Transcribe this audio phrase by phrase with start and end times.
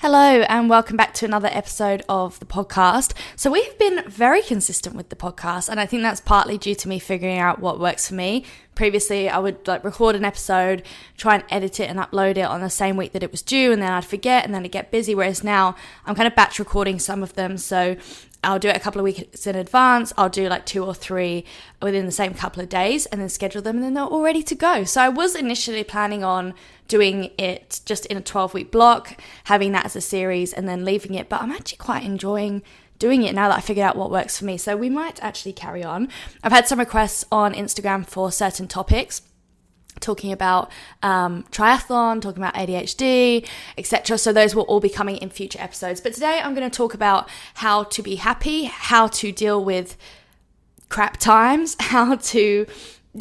[0.00, 3.14] Hello, and welcome back to another episode of the podcast.
[3.34, 6.88] So, we've been very consistent with the podcast, and I think that's partly due to
[6.88, 8.44] me figuring out what works for me.
[8.76, 10.84] Previously, I would like record an episode,
[11.16, 13.72] try and edit it and upload it on the same week that it was due,
[13.72, 15.16] and then I'd forget and then I'd get busy.
[15.16, 15.74] Whereas now,
[16.06, 17.58] I'm kind of batch recording some of them.
[17.58, 17.96] So,
[18.44, 20.12] I'll do it a couple of weeks in advance.
[20.16, 21.44] I'll do like two or three
[21.82, 24.42] within the same couple of days and then schedule them and then they're all ready
[24.44, 24.84] to go.
[24.84, 26.54] So I was initially planning on
[26.86, 30.84] doing it just in a 12 week block, having that as a series and then
[30.84, 32.62] leaving it, but I'm actually quite enjoying
[32.98, 34.56] doing it now that I figured out what works for me.
[34.56, 36.08] So we might actually carry on.
[36.42, 39.22] I've had some requests on Instagram for certain topics
[40.00, 40.70] talking about
[41.02, 44.18] um, triathlon, talking about ADHD, etc.
[44.18, 46.00] So those will all be coming in future episodes.
[46.00, 49.96] But today I'm going to talk about how to be happy, how to deal with
[50.88, 52.66] crap times, how to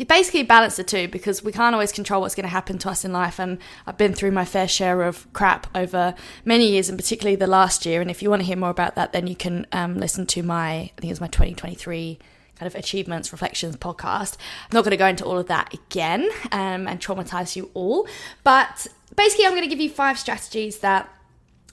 [0.06, 3.04] basically balance the two because we can't always control what's going to happen to us
[3.04, 6.14] in life and I've been through my fair share of crap over
[6.46, 8.96] many years and particularly the last year and if you want to hear more about
[8.96, 12.20] that then you can um, listen to my I think it was my 2023
[12.58, 14.38] kind of achievements, reflections podcast.
[14.64, 18.08] I'm not going to go into all of that again um, and traumatize you all,
[18.44, 21.10] but basically, I'm going to give you five strategies that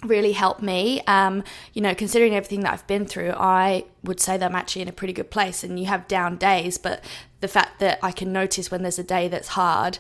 [0.05, 1.03] really help me.
[1.07, 4.83] Um, you know, considering everything that I've been through, I would say that I'm actually
[4.83, 5.65] in a pretty good place.
[5.65, 7.03] And you have down days, but
[7.41, 9.99] the fact that I can notice when there's a day that's hard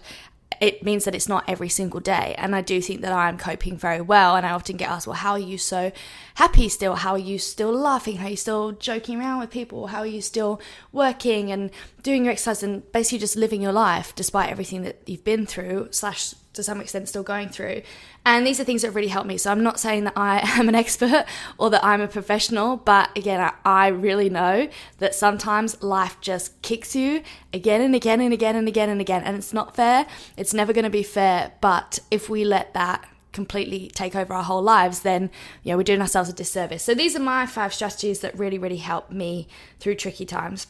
[0.60, 2.34] it means that it's not every single day.
[2.38, 4.36] And I do think that I'm coping very well.
[4.36, 5.92] And I often get asked, well, how are you so
[6.34, 6.96] happy still?
[6.96, 8.16] How are you still laughing?
[8.16, 9.88] How are you still joking around with people?
[9.88, 10.60] How are you still
[10.92, 11.70] working and
[12.02, 15.88] doing your exercise and basically just living your life despite everything that you've been through,
[15.90, 17.82] slash, to some extent, still going through?
[18.24, 19.36] And these are things that really help me.
[19.36, 21.26] So I'm not saying that I am an expert
[21.58, 26.60] or that I'm a professional, but again, I, I really know that sometimes life just
[26.62, 29.22] kicks you again and again and again and again and again.
[29.22, 30.06] And it's not fair.
[30.36, 31.52] It's never going to be fair.
[31.60, 35.30] But if we let that completely take over our whole lives, then
[35.62, 36.82] you know, we're doing ourselves a disservice.
[36.82, 39.48] So these are my five strategies that really, really help me
[39.80, 40.68] through tricky times.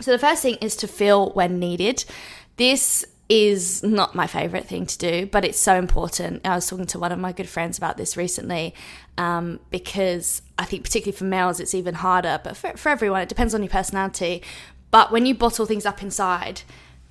[0.00, 2.04] So the first thing is to feel when needed.
[2.56, 6.44] This is not my favorite thing to do, but it's so important.
[6.44, 8.74] I was talking to one of my good friends about this recently
[9.16, 13.28] um, because I think, particularly for males, it's even harder, but for, for everyone, it
[13.28, 14.42] depends on your personality.
[14.90, 16.62] But when you bottle things up inside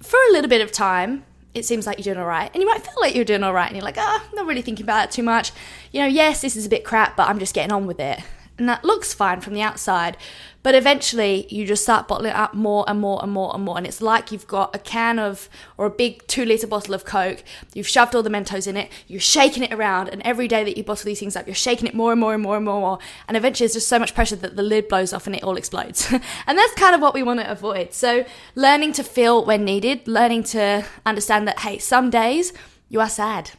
[0.02, 2.51] for a little bit of time, it seems like you're doing all right.
[2.53, 4.46] And you might feel like you're doing all right, and you're like, oh, I'm not
[4.46, 5.53] really thinking about it too much.
[5.94, 8.19] You know, yes, this is a bit crap, but I'm just getting on with it.
[8.59, 10.18] And that looks fine from the outside.
[10.62, 13.78] But eventually, you just start bottling up more and more and more and more.
[13.78, 17.06] And it's like you've got a can of, or a big two litre bottle of
[17.06, 20.09] Coke, you've shoved all the Mentos in it, you're shaking it around.
[20.09, 22.34] And every day that you bottle these things up, you're shaking it more and more
[22.34, 23.00] and more and more.
[23.30, 25.56] And eventually, there's just so much pressure that the lid blows off and it all
[25.56, 26.12] explodes.
[26.46, 27.94] and that's kind of what we want to avoid.
[27.94, 28.25] So,
[28.56, 32.52] learning to feel when needed, learning to understand that, hey, some days
[32.90, 33.52] you are sad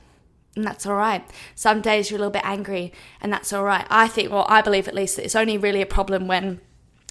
[0.57, 1.25] and that's all right.
[1.55, 3.87] Some days you're a little bit angry, and that's all right.
[3.89, 6.61] I think, well, I believe at least that it's only really a problem when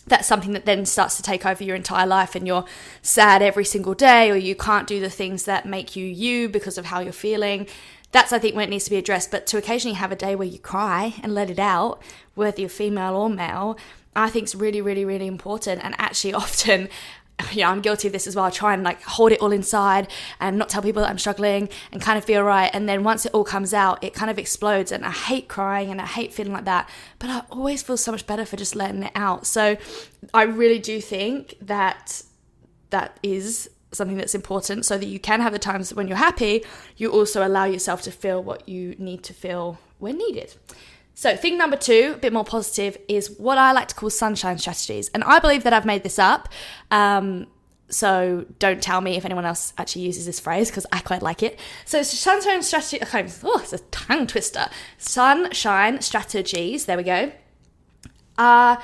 [0.10, 2.66] that's something that then starts to take over your entire life and you're
[3.02, 6.78] sad every single day or you can't do the things that make you you because
[6.78, 7.68] of how you're feeling
[8.12, 10.36] that's i think when it needs to be addressed but to occasionally have a day
[10.36, 12.02] where you cry and let it out
[12.36, 13.78] whether you're female or male
[14.16, 16.90] i think is really really really important and actually often
[17.52, 18.46] yeah, I'm guilty of this as well.
[18.46, 20.08] I try and like hold it all inside
[20.40, 22.70] and not tell people that I'm struggling and kind of feel right.
[22.74, 24.92] And then once it all comes out, it kind of explodes.
[24.92, 26.90] And I hate crying and I hate feeling like that.
[27.18, 29.46] But I always feel so much better for just letting it out.
[29.48, 29.78] So
[30.34, 32.22] I really do think that
[32.90, 36.64] that is something that's important so that you can have the times when you're happy,
[36.98, 40.56] you also allow yourself to feel what you need to feel when needed.
[41.20, 44.58] So, thing number two, a bit more positive, is what I like to call sunshine
[44.58, 45.10] strategies.
[45.10, 46.48] And I believe that I've made this up.
[46.92, 47.48] Um,
[47.90, 51.44] so don't tell me if anyone else actually uses this phrase because I quite like
[51.44, 51.60] it.
[51.84, 53.02] So sunshine strategy.
[53.44, 54.68] Oh, it's a tongue twister.
[54.98, 56.86] Sunshine strategies.
[56.86, 57.34] There we go.
[58.38, 58.82] Are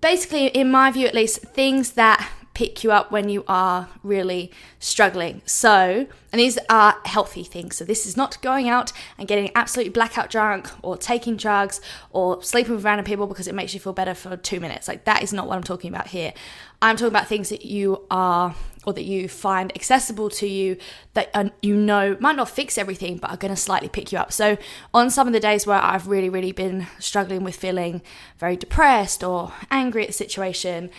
[0.00, 4.50] basically, in my view at least, things that pick you up when you are really
[4.78, 5.42] struggling.
[5.44, 7.76] So, and these are healthy things.
[7.76, 11.82] So, this is not going out and getting absolutely blackout drunk or taking drugs
[12.12, 14.88] or sleeping with random people because it makes you feel better for two minutes.
[14.88, 16.32] Like, that is not what I'm talking about here.
[16.80, 18.54] I'm talking about things that you are
[18.86, 20.78] or that you find accessible to you
[21.12, 24.32] that you know might not fix everything but are going to slightly pick you up.
[24.32, 24.56] So,
[24.94, 28.00] on some of the days where I've really, really been struggling with feeling
[28.38, 30.90] very depressed or angry at the situation,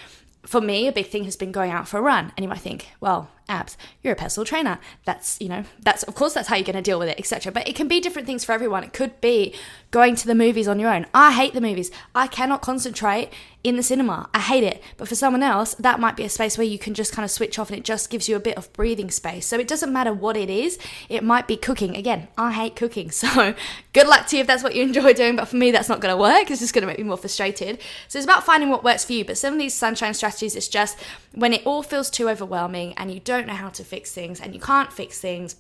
[0.48, 2.32] for me, a big thing has been going out for a run.
[2.38, 3.78] And you might think, well, abs.
[4.02, 4.80] You're a personal trainer.
[5.06, 7.52] That's, you know, that's, of course, that's how you're going to deal with it, etc.
[7.52, 8.84] But it can be different things for everyone.
[8.84, 9.54] It could be
[9.92, 11.06] going to the movies on your own.
[11.14, 11.92] I hate the movies.
[12.14, 13.32] I cannot concentrate
[13.64, 14.30] in the cinema.
[14.34, 14.82] I hate it.
[14.96, 17.32] But for someone else, that might be a space where you can just kind of
[17.32, 19.46] switch off and it just gives you a bit of breathing space.
[19.46, 20.80] So it doesn't matter what it is.
[21.10, 21.96] It might be cooking.
[21.96, 23.12] Again, I hate cooking.
[23.28, 23.56] So
[23.94, 25.36] good luck to you if that's what you enjoy doing.
[25.36, 26.50] But for me, that's not going to work.
[26.50, 27.80] It's just going to make me more frustrated.
[28.08, 29.26] So it's about finding what works for you.
[29.26, 30.98] But some of these sunshine strategies, it's just
[31.34, 34.56] when it all feels too overwhelming and you don't know how to fix things and
[34.56, 35.58] you can't fix things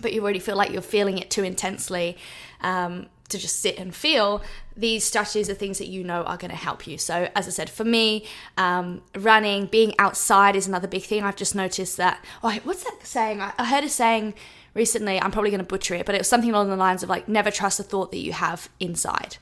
[0.00, 2.16] but you already feel like you're feeling it too intensely
[2.62, 4.42] um, to just sit and feel,
[4.76, 6.98] these strategies are things that you know are going to help you.
[6.98, 8.26] So, as I said, for me,
[8.56, 11.22] um, running, being outside is another big thing.
[11.22, 12.24] I've just noticed that.
[12.42, 13.40] Oh, what's that saying?
[13.40, 14.34] I heard a saying
[14.74, 15.20] recently.
[15.20, 17.28] I'm probably going to butcher it, but it was something along the lines of like,
[17.28, 19.38] never trust a thought that you have inside.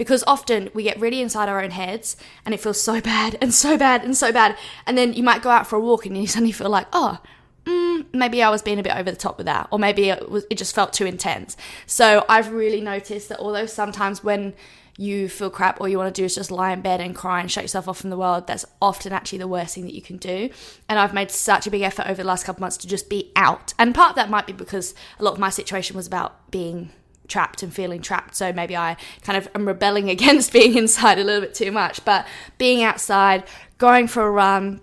[0.00, 2.16] Because often we get really inside our own heads
[2.46, 4.56] and it feels so bad and so bad and so bad.
[4.86, 7.18] And then you might go out for a walk and you suddenly feel like, oh,
[7.66, 10.30] mm, maybe I was being a bit over the top with that, or maybe it
[10.30, 11.54] was it just felt too intense.
[11.84, 14.54] So I've really noticed that although sometimes when
[14.96, 17.40] you feel crap all you want to do is just lie in bed and cry
[17.42, 20.00] and shut yourself off from the world, that's often actually the worst thing that you
[20.00, 20.48] can do.
[20.88, 23.32] And I've made such a big effort over the last couple months to just be
[23.36, 23.74] out.
[23.78, 26.88] And part of that might be because a lot of my situation was about being
[27.30, 28.36] trapped and feeling trapped.
[28.36, 32.04] So maybe I kind of am rebelling against being inside a little bit too much.
[32.04, 32.26] But
[32.58, 33.44] being outside,
[33.78, 34.82] going for a run,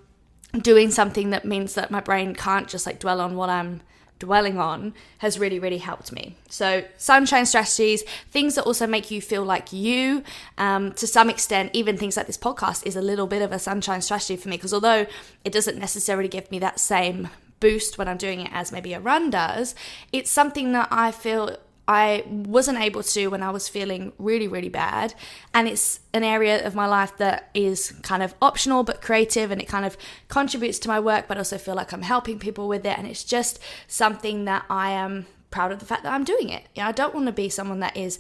[0.60, 3.82] doing something that means that my brain can't just like dwell on what I'm
[4.20, 6.36] dwelling on has really, really helped me.
[6.50, 10.24] So, sunshine strategies, things that also make you feel like you,
[10.58, 13.60] um, to some extent, even things like this podcast is a little bit of a
[13.60, 15.06] sunshine strategy for me because although
[15.44, 17.30] it doesn't necessarily give me that same
[17.60, 19.76] boost when I'm doing it as maybe a run does,
[20.12, 24.70] it's something that I feel I wasn't able to when I was feeling really, really
[24.70, 25.14] bad.
[25.54, 29.62] And it's an area of my life that is kind of optional but creative and
[29.62, 29.98] it kind of
[30.28, 32.98] contributes to my work, but also feel like I'm helping people with it.
[32.98, 36.64] And it's just something that I am proud of the fact that I'm doing it.
[36.76, 38.20] You know, I don't want to be someone that is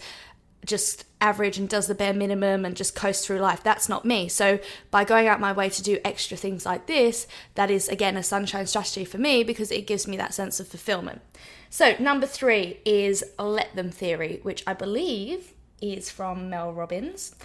[0.68, 3.64] just average and does the bare minimum and just coast through life.
[3.64, 4.28] That's not me.
[4.28, 4.60] So,
[4.92, 8.24] by going out my way to do extra things like this, that is again a
[8.24, 11.22] sunshine strategy for me because it gives me that sense of fulfillment.
[11.69, 17.36] So, number three is let them theory, which I believe is from Mel Robbins.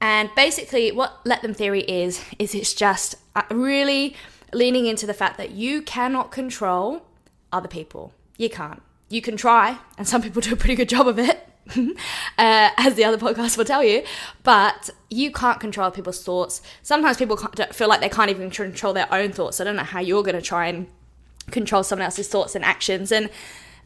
[0.00, 4.14] And basically, what let them theory is, is it's just uh, really
[4.52, 7.02] leaning into the fact that you cannot control
[7.52, 8.12] other people.
[8.36, 8.82] You can't.
[9.08, 11.48] You can try, and some people do a pretty good job of it.
[11.76, 14.04] uh, as the other podcast will tell you,
[14.42, 16.62] but you can't control people's thoughts.
[16.82, 19.60] Sometimes people feel like they can't even control their own thoughts.
[19.60, 20.86] I don't know how you're going to try and
[21.50, 23.12] control someone else's thoughts and actions.
[23.12, 23.30] And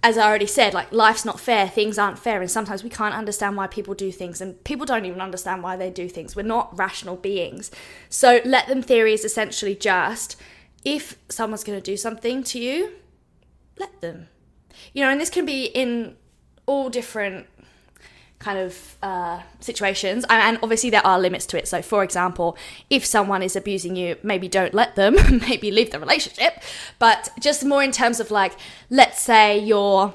[0.02, 3.14] as I already said, like life's not fair, things aren't fair, and sometimes we can't
[3.14, 6.34] understand why people do things, and people don't even understand why they do things.
[6.34, 7.70] We're not rational beings.
[8.08, 10.36] So, let them theory is essentially just
[10.84, 12.92] if someone's going to do something to you,
[13.78, 14.28] let them.
[14.94, 16.16] You know, and this can be in
[16.64, 17.46] all different
[18.40, 20.25] kind of uh, situations.
[20.28, 21.69] And obviously, there are limits to it.
[21.69, 22.56] So, for example,
[22.88, 25.14] if someone is abusing you, maybe don't let them,
[25.48, 26.60] maybe leave the relationship.
[26.98, 28.54] But just more in terms of like,
[28.90, 30.14] let's say you're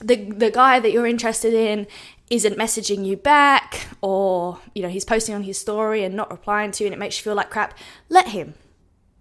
[0.00, 1.86] the the guy that you're interested in
[2.28, 6.72] isn't messaging you back or you know he's posting on his story and not replying
[6.72, 7.78] to you and it makes you feel like crap
[8.08, 8.54] let him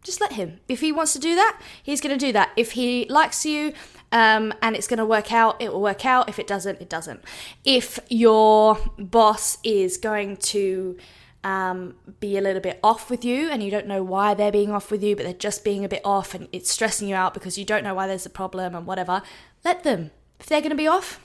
[0.04, 0.60] just let him.
[0.68, 2.52] If he wants to do that, he's going to do that.
[2.56, 3.74] If he likes you
[4.12, 6.28] um, and it's going to work out, it will work out.
[6.28, 7.24] If it doesn't, it doesn't.
[7.64, 10.98] If your boss is going to
[11.44, 14.72] um, be a little bit off with you and you don't know why they're being
[14.72, 17.34] off with you, but they're just being a bit off and it's stressing you out
[17.34, 19.22] because you don't know why there's a problem and whatever,
[19.64, 20.12] let them.
[20.40, 21.20] If they're going to be off,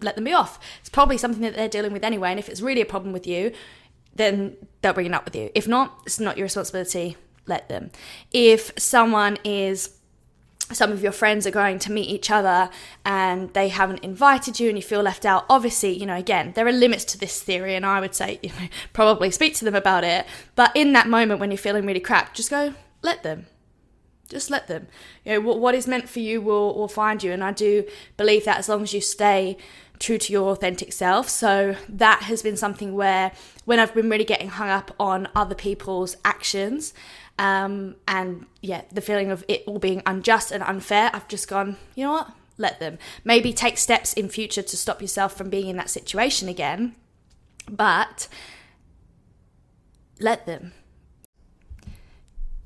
[0.00, 0.58] let them be off.
[0.80, 2.30] It's probably something that they're dealing with anyway.
[2.30, 3.52] And if it's really a problem with you,
[4.14, 5.50] then they'll bring it up with you.
[5.54, 7.16] If not, it's not your responsibility.
[7.46, 7.90] Let them.
[8.32, 9.95] If someone is
[10.72, 12.70] some of your friends are going to meet each other
[13.04, 16.66] and they haven't invited you and you feel left out obviously you know again there
[16.66, 19.74] are limits to this theory and i would say you know, probably speak to them
[19.74, 20.26] about it.
[20.54, 23.46] But in that moment when you're feeling really crap just go let them.
[24.28, 24.88] Just let them.
[25.24, 27.84] You know what, what is meant for you will will find you and i do
[28.16, 29.56] believe that as long as you stay
[29.98, 31.28] true to your authentic self.
[31.28, 33.32] So that has been something where
[33.64, 36.92] when i've been really getting hung up on other people's actions
[37.38, 41.76] um, and yeah, the feeling of it all being unjust and unfair, I've just gone,
[41.94, 42.32] you know what?
[42.58, 42.98] Let them.
[43.24, 46.96] Maybe take steps in future to stop yourself from being in that situation again.
[47.70, 48.28] But
[50.18, 50.72] let them.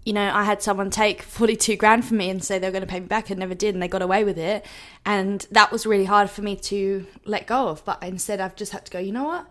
[0.04, 2.82] You know, I had someone take 42 grand from me and say they were going
[2.82, 4.64] to pay me back and never did, and they got away with it.
[5.04, 7.84] And that was really hard for me to let go of.
[7.84, 9.46] But instead, I've just had to go, you know what?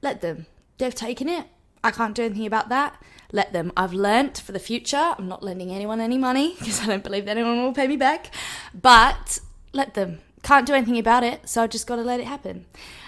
[0.00, 0.46] Let them.
[0.78, 1.46] They've taken it.
[1.84, 3.00] I can't do anything about that.
[3.32, 3.72] Let them.
[3.76, 5.14] I've learnt for the future.
[5.18, 7.96] I'm not lending anyone any money because I don't believe that anyone will pay me
[7.96, 8.30] back.
[8.74, 9.38] But
[9.72, 10.20] let them.
[10.42, 12.66] Can't do anything about it, so I've just got to let it happen.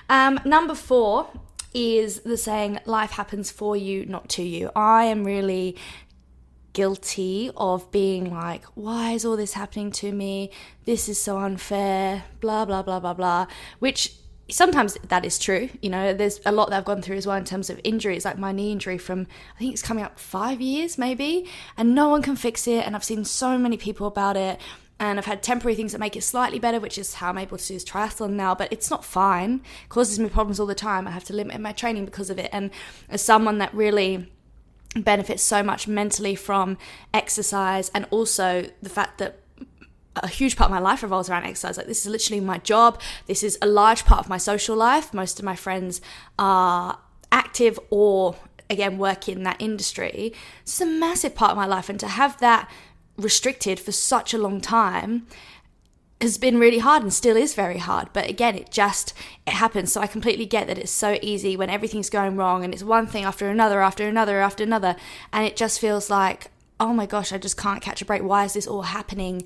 [0.08, 1.28] Um, number four
[1.74, 4.70] is the saying, life happens for you, not to you.
[4.76, 5.76] I am really
[6.72, 10.50] guilty of being like, why is all this happening to me?
[10.84, 13.46] This is so unfair, blah, blah, blah, blah, blah,
[13.80, 14.14] which
[14.50, 15.70] sometimes that is true.
[15.80, 18.24] You know, there's a lot that I've gone through as well in terms of injuries,
[18.24, 22.08] like my knee injury from, I think it's coming up five years maybe, and no
[22.08, 22.86] one can fix it.
[22.86, 24.60] And I've seen so many people about it.
[25.00, 27.58] And I've had temporary things that make it slightly better, which is how I'm able
[27.58, 29.60] to do this triathlon now, but it's not fine.
[29.84, 31.08] It causes me problems all the time.
[31.08, 32.48] I have to limit my training because of it.
[32.52, 32.70] And
[33.08, 34.30] as someone that really
[34.94, 36.78] benefits so much mentally from
[37.12, 39.40] exercise and also the fact that
[40.16, 41.76] a huge part of my life revolves around exercise.
[41.76, 43.00] Like, this is literally my job.
[43.26, 45.12] This is a large part of my social life.
[45.12, 46.00] Most of my friends
[46.38, 46.98] are
[47.32, 48.36] active or,
[48.70, 50.32] again, work in that industry.
[50.62, 51.88] It's a massive part of my life.
[51.88, 52.70] And to have that
[53.16, 55.26] restricted for such a long time
[56.20, 59.12] has been really hard and still is very hard but again it just
[59.46, 62.72] it happens so i completely get that it's so easy when everything's going wrong and
[62.72, 64.96] it's one thing after another after another after another
[65.32, 68.44] and it just feels like oh my gosh i just can't catch a break why
[68.44, 69.44] is this all happening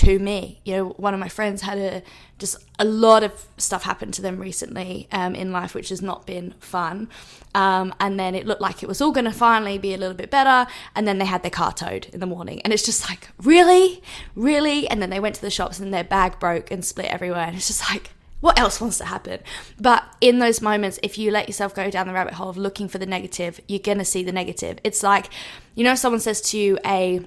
[0.00, 0.60] to me.
[0.64, 2.02] You know, one of my friends had a
[2.38, 6.26] just a lot of stuff happen to them recently um, in life, which has not
[6.26, 7.10] been fun.
[7.54, 10.14] Um, and then it looked like it was all going to finally be a little
[10.14, 10.70] bit better.
[10.96, 14.02] And then they had their car towed in the morning, and it's just like, really,
[14.34, 14.88] really.
[14.88, 17.44] And then they went to the shops, and their bag broke and split everywhere.
[17.44, 18.12] And it's just like.
[18.40, 19.40] What else wants to happen?
[19.78, 22.88] But in those moments, if you let yourself go down the rabbit hole of looking
[22.88, 24.78] for the negative, you're gonna see the negative.
[24.82, 25.28] It's like,
[25.74, 27.20] you know, someone says to you a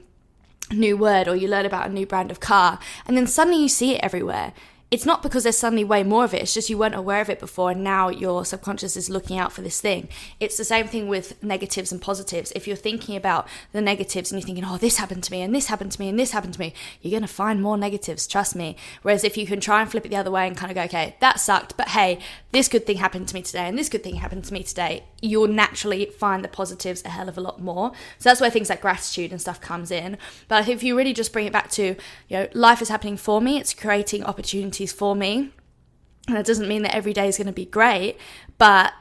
[0.74, 3.70] new word or you learn about a new brand of car and then suddenly you
[3.70, 4.54] see it everywhere
[4.94, 6.42] it's not because there's suddenly way more of it.
[6.44, 9.52] It's just you weren't aware of it before, and now your subconscious is looking out
[9.52, 10.08] for this thing.
[10.40, 12.54] It's the same thing with negatives and positives.
[12.56, 15.56] If you're thinking about the negatives and you're thinking, oh, this happened to me, and
[15.56, 18.28] this happened to me, and this happened to me, you're going to find more negatives,
[18.28, 18.76] trust me.
[19.02, 20.84] Whereas if you can try and flip it the other way and kind of go,
[20.84, 22.20] okay, that sucked, but hey,
[22.52, 25.06] this good thing happened to me today, and this good thing happened to me today,
[25.24, 27.94] you'll naturally find the positives a hell of a lot more.
[28.20, 30.20] So that's where things like gratitude and stuff comes in.
[30.48, 33.42] But if you really just bring it back to, you know, life is happening for
[33.42, 35.52] me, it's creating opportunities opportunities for me.
[36.28, 38.18] And that doesn't mean that every day is going to be great,
[38.58, 38.94] but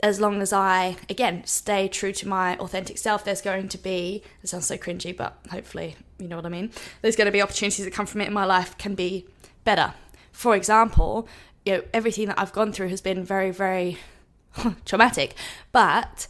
[0.00, 4.22] as long as I, again, stay true to my authentic self, there's going to be,
[4.42, 6.70] it sounds so cringy, but hopefully you know what I mean.
[7.00, 9.24] There's going to be opportunities that come from it in my life can be
[9.62, 9.94] better.
[10.32, 11.28] For example,
[11.64, 13.98] you know, everything that I've gone through has been very, very
[14.84, 15.36] traumatic,
[15.70, 16.26] but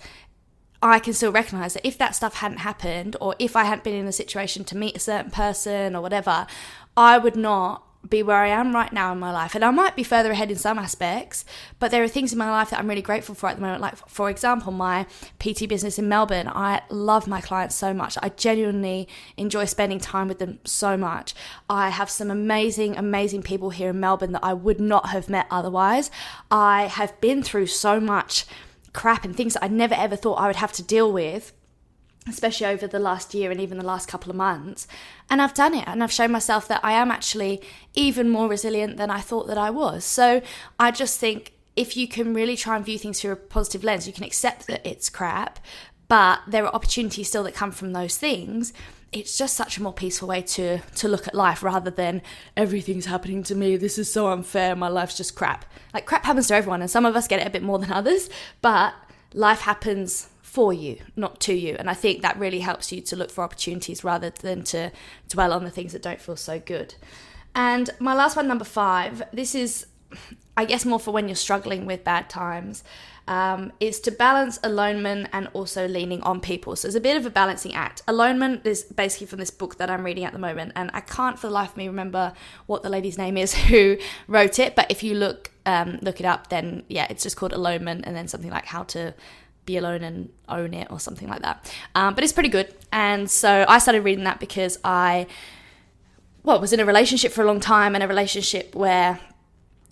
[0.83, 3.95] I can still recognize that if that stuff hadn't happened, or if I hadn't been
[3.95, 6.47] in a situation to meet a certain person or whatever,
[6.97, 9.55] I would not be where I am right now in my life.
[9.55, 11.45] And I might be further ahead in some aspects,
[11.79, 13.81] but there are things in my life that I'm really grateful for at the moment.
[13.81, 15.07] Like, for example, my
[15.39, 16.49] PT business in Melbourne.
[16.49, 18.17] I love my clients so much.
[18.23, 21.35] I genuinely enjoy spending time with them so much.
[21.69, 25.47] I have some amazing, amazing people here in Melbourne that I would not have met
[25.51, 26.11] otherwise.
[26.51, 28.45] I have been through so much
[28.93, 31.53] crap and things that I never ever thought I would have to deal with
[32.27, 34.87] especially over the last year and even the last couple of months.
[35.29, 37.61] And I've done it and I've shown myself that I am actually
[37.95, 40.05] even more resilient than I thought that I was.
[40.05, 40.41] So
[40.79, 44.07] I just think if you can really try and view things through a positive lens,
[44.07, 45.59] you can accept that it's crap,
[46.09, 48.73] but there are opportunities still that come from those things.
[49.13, 52.21] It's just such a more peaceful way to to look at life rather than
[52.57, 53.77] everything's happening to me.
[53.77, 54.75] This is so unfair.
[54.75, 55.65] My life's just crap.
[55.93, 57.93] Like crap happens to everyone, and some of us get it a bit more than
[57.93, 58.29] others.
[58.61, 58.93] But
[59.33, 61.75] life happens for you, not to you.
[61.81, 64.93] And I think that really helps you to look for opportunities rather than to
[65.29, 66.95] dwell on the things that don't feel so good.
[67.57, 69.85] And my last one, number five, this is,
[70.57, 72.85] I guess, more for when you're struggling with bad times,
[73.27, 76.77] um, is to balance alonement and also leaning on people.
[76.77, 78.07] So it's a bit of a balancing act.
[78.07, 81.37] Alonement is basically from this book that I'm reading at the moment, and I can't
[81.37, 82.33] for the life of me remember
[82.67, 84.77] what the lady's name is who wrote it.
[84.77, 88.15] But if you look um, look it up, then yeah, it's just called alonement, and
[88.15, 89.15] then something like how to
[89.65, 91.73] be alone and own it or something like that.
[91.95, 92.75] Um, but it's pretty good.
[92.93, 95.27] And so I started reading that because I,
[96.43, 99.21] well, was in a relationship for a long time and a relationship where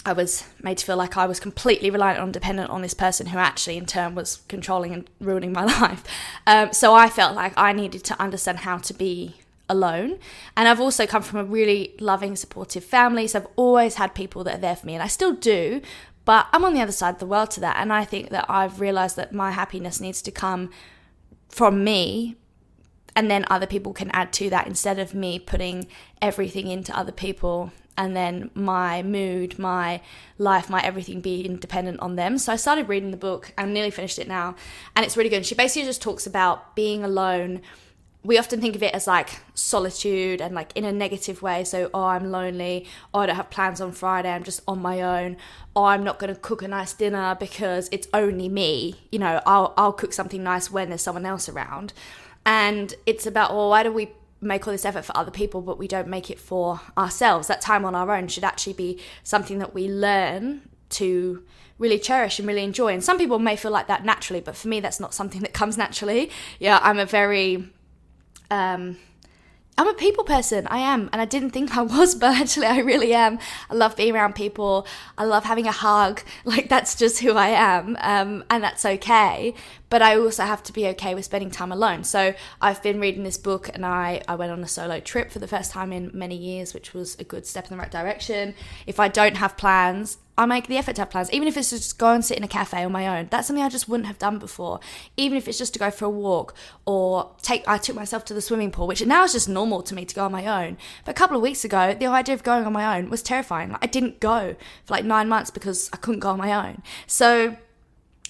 [0.05, 3.27] I was made to feel like I was completely reliant on, dependent on this person
[3.27, 6.03] who actually, in turn, was controlling and ruining my life.
[6.47, 9.37] Um, so I felt like I needed to understand how to be
[9.69, 10.19] alone.
[10.57, 13.29] And I've also come from a really loving, supportive family.
[13.29, 15.81] So I've always had people that are there for me, and I still do.
[16.25, 17.77] But I'm on the other side of the world to that.
[17.79, 20.71] And I think that I've realized that my happiness needs to come
[21.49, 22.37] from me.
[23.15, 25.87] And then other people can add to that instead of me putting
[26.23, 30.01] everything into other people and then my mood, my
[30.39, 32.39] life, my everything be dependent on them.
[32.39, 33.53] So I started reading the book.
[33.59, 34.55] I'm nearly finished it now,
[34.97, 35.45] and it's really good.
[35.45, 37.61] She basically just talks about being alone.
[38.25, 41.65] We often think of it as like solitude and like in a negative way.
[41.65, 42.87] So, oh, I'm lonely.
[43.13, 44.31] Oh, I don't have plans on Friday.
[44.31, 45.37] I'm just on my own.
[45.75, 49.01] Oh, I'm not going to cook a nice dinner because it's only me.
[49.11, 51.93] You know, I'll, I'll cook something nice when there's someone else around.
[52.47, 54.13] And it's about, well, why do we
[54.43, 57.47] make all this effort for other people, but we don't make it for ourselves.
[57.47, 61.43] That time on our own should actually be something that we learn to
[61.79, 62.93] really cherish and really enjoy.
[62.93, 65.53] And some people may feel like that naturally, but for me, that's not something that
[65.53, 66.31] comes naturally.
[66.59, 67.71] Yeah, I'm a very,
[68.53, 68.97] um,
[69.79, 70.67] I'm a people person.
[70.69, 71.09] I am.
[71.13, 73.39] And I didn't think I was, but actually, I really am.
[73.71, 74.87] I love being around people.
[75.17, 76.23] I love having a hug.
[76.45, 77.97] Like, that's just who I am.
[78.01, 79.55] Um, and that's okay.
[79.89, 82.05] But I also have to be okay with spending time alone.
[82.05, 85.39] So I've been reading this book and I, I went on a solo trip for
[85.39, 88.55] the first time in many years, which was a good step in the right direction.
[88.87, 91.71] If I don't have plans, I make the effort to have plans, even if it's
[91.71, 93.29] just go and sit in a cafe on my own.
[93.31, 94.81] That's something I just wouldn't have done before.
[95.17, 96.55] Even if it's just to go for a walk
[96.87, 99.95] or take, I took myself to the swimming pool, which now is just normal to
[99.95, 100.79] me to go on my own.
[101.05, 103.73] But a couple of weeks ago, the idea of going on my own was terrifying.
[103.73, 106.83] Like, I didn't go for like nine months because I couldn't go on my own.
[107.07, 107.57] So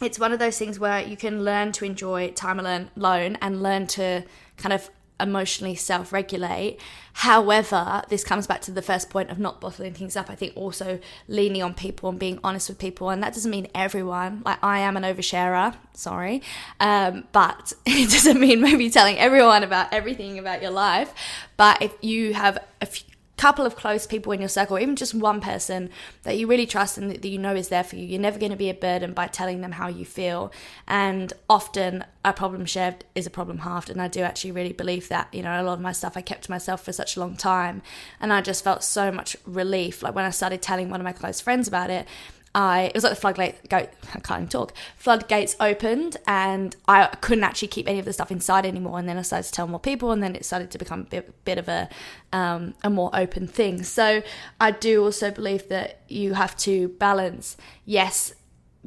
[0.02, 3.86] it's one of those things where you can learn to enjoy time alone and learn
[3.88, 4.24] to
[4.56, 4.90] kind of
[5.22, 6.78] emotionally self regulate.
[7.14, 10.30] However, this comes back to the first point of not bottling things up.
[10.30, 10.98] I think also
[11.28, 13.10] leaning on people and being honest with people.
[13.10, 14.42] And that doesn't mean everyone.
[14.44, 16.42] Like, I am an oversharer, sorry.
[16.80, 21.12] Um, but it doesn't mean maybe telling everyone about everything about your life.
[21.56, 25.14] But if you have a few, couple of close people in your circle, even just
[25.14, 25.90] one person
[26.22, 28.52] that you really trust and that you know is there for you, you're never going
[28.52, 30.52] to be a burden by telling them how you feel.
[30.86, 33.90] And often a problem shared is a problem halved.
[33.90, 35.32] And I do actually really believe that.
[35.32, 37.36] You know, a lot of my stuff I kept to myself for such a long
[37.36, 37.82] time.
[38.20, 40.02] And I just felt so much relief.
[40.02, 42.06] Like when I started telling one of my close friends about it,
[42.54, 44.74] I it was like the floodgate go I can't even talk.
[44.96, 48.98] Floodgates opened and I couldn't actually keep any of the stuff inside anymore.
[48.98, 51.04] And then I started to tell more people and then it started to become a
[51.04, 51.88] bit, bit of a
[52.32, 53.82] um, a more open thing.
[53.82, 54.22] So
[54.60, 58.34] I do also believe that you have to balance yes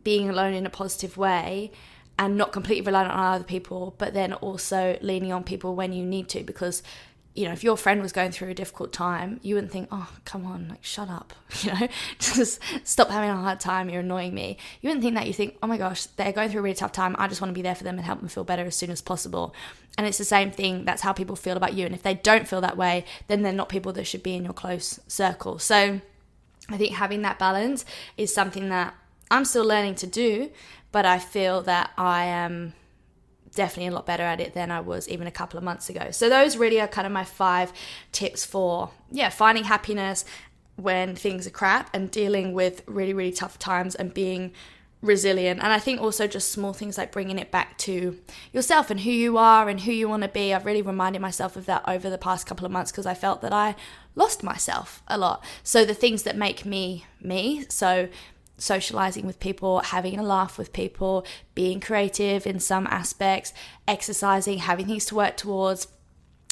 [0.03, 1.71] being alone in a positive way
[2.17, 6.05] and not completely reliant on other people but then also leaning on people when you
[6.05, 6.83] need to because
[7.35, 10.09] you know, if your friend was going through a difficult time, you wouldn't think, oh,
[10.23, 11.87] come on, like, shut up, you know,
[12.19, 14.57] just stop having a hard time, you're annoying me.
[14.81, 15.27] You wouldn't think that.
[15.27, 17.15] You think, oh my gosh, they're going through a really tough time.
[17.19, 18.89] I just want to be there for them and help them feel better as soon
[18.89, 19.53] as possible.
[19.97, 20.85] And it's the same thing.
[20.85, 21.85] That's how people feel about you.
[21.85, 24.45] And if they don't feel that way, then they're not people that should be in
[24.45, 25.59] your close circle.
[25.59, 25.99] So
[26.69, 27.85] I think having that balance
[28.17, 28.95] is something that
[29.29, 30.51] I'm still learning to do,
[30.91, 32.73] but I feel that I am
[33.55, 36.11] definitely a lot better at it than I was even a couple of months ago.
[36.11, 37.73] So those really are kind of my five
[38.11, 40.25] tips for yeah, finding happiness
[40.75, 44.51] when things are crap and dealing with really really tough times and being
[45.01, 45.61] resilient.
[45.61, 48.17] And I think also just small things like bringing it back to
[48.51, 50.53] yourself and who you are and who you want to be.
[50.53, 53.41] I've really reminded myself of that over the past couple of months because I felt
[53.41, 53.75] that I
[54.15, 55.43] lost myself a lot.
[55.63, 58.09] So the things that make me me, so
[58.57, 63.53] socializing with people, having a laugh with people, being creative in some aspects,
[63.87, 65.87] exercising, having things to work towards,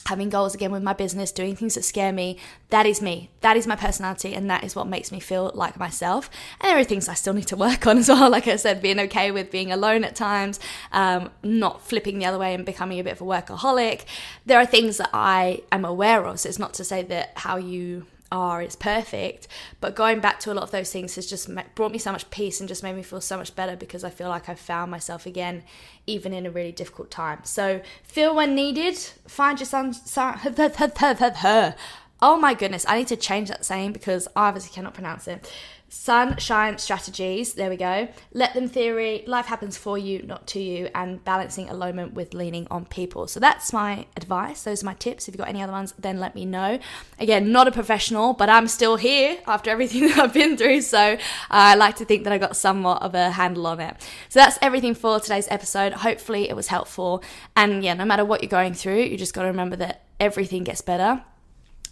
[0.07, 2.37] having goals again with my business, doing things that scare me.
[2.69, 3.29] That is me.
[3.41, 6.29] That is my personality, and that is what makes me feel like myself.
[6.59, 8.29] And there are things I still need to work on as well.
[8.29, 10.59] Like I said, being okay with being alone at times,
[10.91, 14.05] um, not flipping the other way and becoming a bit of a workaholic.
[14.45, 16.39] There are things that I am aware of.
[16.41, 19.47] So it's not to say that how you are is perfect.
[19.79, 22.29] But going back to a lot of those things has just brought me so much
[22.31, 24.91] peace and just made me feel so much better because I feel like I've found
[24.91, 25.63] myself again,
[26.07, 27.39] even in a really difficult time.
[27.43, 29.93] So feel when needed, find your sun.
[29.93, 30.39] sun
[32.21, 35.51] oh my goodness, I need to change that saying because I obviously cannot pronounce it.
[35.95, 38.07] Sunshine strategies, there we go.
[38.33, 42.67] Let them theory, life happens for you, not to you, and balancing alonement with leaning
[42.71, 43.27] on people.
[43.27, 44.63] So that's my advice.
[44.63, 45.27] Those are my tips.
[45.27, 46.79] If you've got any other ones, then let me know.
[47.19, 50.81] Again, not a professional, but I'm still here after everything that I've been through.
[50.81, 51.15] So
[51.51, 53.95] I like to think that I got somewhat of a handle on it.
[54.29, 55.93] So that's everything for today's episode.
[55.93, 57.23] Hopefully it was helpful.
[57.55, 60.63] And yeah, no matter what you're going through, you just got to remember that everything
[60.63, 61.23] gets better.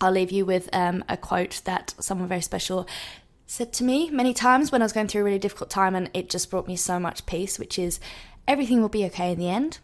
[0.02, 2.88] I'll leave you with um, a quote that someone very special
[3.52, 6.10] said to me many times when I was going through a really difficult time, and
[6.14, 8.00] it just brought me so much peace, which is
[8.48, 9.80] everything will be okay in the end.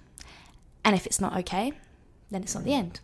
[0.85, 1.73] And if it's not okay,
[2.31, 3.01] then it's not the end.